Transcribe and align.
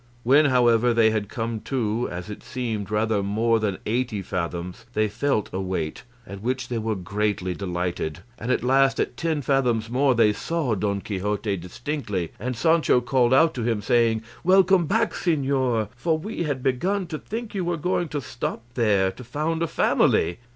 When, 0.23 0.45
however, 0.45 0.95
they 0.95 1.11
had 1.11 1.29
come 1.29 1.59
to, 1.65 2.09
as 2.11 2.27
it 2.27 2.41
seemed, 2.41 2.89
rather 2.89 3.21
more 3.21 3.59
than 3.59 3.77
eighty 3.85 4.23
fathoms 4.23 4.87
they 4.95 5.07
felt 5.07 5.51
a 5.53 5.61
weight, 5.61 6.01
at 6.25 6.41
which 6.41 6.69
they 6.69 6.79
were 6.79 6.95
greatly 6.95 7.53
delighted; 7.53 8.21
and 8.39 8.51
at 8.51 8.63
last, 8.63 8.99
at 8.99 9.15
ten 9.15 9.43
fathoms 9.43 9.91
more, 9.91 10.15
they 10.15 10.33
saw 10.33 10.73
Don 10.73 11.01
Quixote 11.01 11.55
distinctly, 11.55 12.31
and 12.39 12.55
Sancho 12.55 12.99
called 12.99 13.31
out 13.31 13.53
to 13.53 13.61
him, 13.61 13.79
saying, 13.83 14.23
"Welcome 14.43 14.87
back, 14.87 15.13
señor, 15.13 15.89
for 15.95 16.17
we 16.17 16.45
had 16.45 16.63
begun 16.63 17.05
to 17.05 17.19
think 17.19 17.53
you 17.53 17.63
were 17.63 17.77
going 17.77 18.07
to 18.07 18.21
stop 18.21 18.63
there 18.73 19.11
to 19.11 19.23
found 19.23 19.61
a 19.61 19.67
family." 19.67 20.39